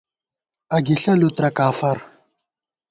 اگِݪہ 0.75 1.13
لُوترہ 1.19 1.49
کافَر 1.57 1.97